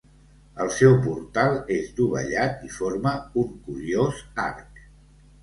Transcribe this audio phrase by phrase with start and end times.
[0.63, 3.13] El seu portal és dovellat i forma
[3.43, 4.83] un curiós arc.